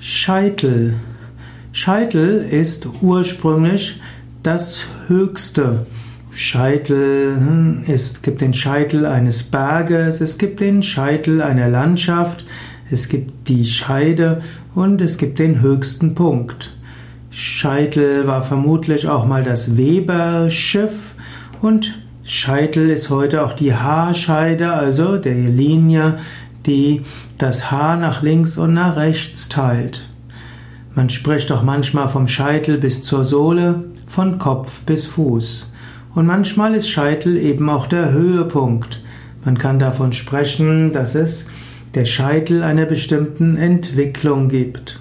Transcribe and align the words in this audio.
Scheitel. 0.00 0.94
Scheitel 1.72 2.46
ist 2.48 2.88
ursprünglich 3.02 4.00
das 4.44 4.84
Höchste. 5.08 5.86
Scheitel, 6.30 7.34
hm, 7.36 7.82
es 7.88 8.22
gibt 8.22 8.40
den 8.40 8.54
Scheitel 8.54 9.06
eines 9.06 9.42
Berges, 9.42 10.20
es 10.20 10.38
gibt 10.38 10.60
den 10.60 10.84
Scheitel 10.84 11.42
einer 11.42 11.68
Landschaft, 11.68 12.44
es 12.92 13.08
gibt 13.08 13.48
die 13.48 13.66
Scheide 13.66 14.40
und 14.72 15.00
es 15.00 15.18
gibt 15.18 15.40
den 15.40 15.60
höchsten 15.60 16.14
Punkt. 16.14 16.76
Scheitel 17.30 18.28
war 18.28 18.44
vermutlich 18.44 19.08
auch 19.08 19.26
mal 19.26 19.42
das 19.42 19.76
Weberschiff 19.76 21.14
und 21.60 21.98
Scheitel 22.22 22.90
ist 22.90 23.10
heute 23.10 23.44
auch 23.44 23.54
die 23.54 23.74
Haarscheide, 23.74 24.70
also 24.70 25.16
der 25.16 25.34
Linie, 25.34 26.18
die 26.68 27.02
das 27.38 27.72
Haar 27.72 27.96
nach 27.96 28.22
links 28.22 28.56
und 28.56 28.74
nach 28.74 28.96
rechts 28.96 29.48
teilt. 29.48 30.08
Man 30.94 31.10
spricht 31.10 31.50
auch 31.50 31.62
manchmal 31.62 32.08
vom 32.08 32.28
Scheitel 32.28 32.78
bis 32.78 33.02
zur 33.02 33.24
Sohle, 33.24 33.84
von 34.06 34.38
Kopf 34.38 34.80
bis 34.80 35.06
Fuß. 35.06 35.72
Und 36.14 36.26
manchmal 36.26 36.74
ist 36.74 36.88
Scheitel 36.88 37.36
eben 37.36 37.68
auch 37.70 37.86
der 37.86 38.12
Höhepunkt. 38.12 39.02
Man 39.44 39.58
kann 39.58 39.78
davon 39.78 40.12
sprechen, 40.12 40.92
dass 40.92 41.14
es 41.14 41.46
der 41.94 42.04
Scheitel 42.04 42.62
einer 42.62 42.84
bestimmten 42.84 43.56
Entwicklung 43.56 44.48
gibt. 44.48 44.97